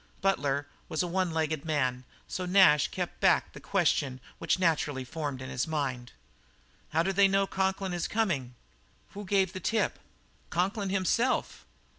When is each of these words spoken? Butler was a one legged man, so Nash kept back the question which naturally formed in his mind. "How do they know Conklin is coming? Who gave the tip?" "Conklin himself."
Butler 0.19 0.65
was 0.89 1.03
a 1.03 1.07
one 1.07 1.29
legged 1.29 1.63
man, 1.63 2.05
so 2.27 2.47
Nash 2.47 2.87
kept 2.87 3.19
back 3.19 3.53
the 3.53 3.59
question 3.59 4.19
which 4.39 4.57
naturally 4.57 5.03
formed 5.03 5.43
in 5.43 5.51
his 5.51 5.67
mind. 5.67 6.11
"How 6.89 7.03
do 7.03 7.13
they 7.13 7.27
know 7.27 7.45
Conklin 7.45 7.93
is 7.93 8.07
coming? 8.07 8.55
Who 9.11 9.25
gave 9.25 9.53
the 9.53 9.59
tip?" 9.59 9.99
"Conklin 10.49 10.89
himself." 10.89 11.65